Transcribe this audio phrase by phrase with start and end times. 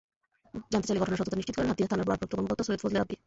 [0.71, 3.15] জানতে চাইলে ঘটনার সত্যতা নিশ্চিত করেন হাতিয়া থানার ভারপ্রাপ্ত কর্মকর্তা সৈয়দ ফজলে রাব্বী।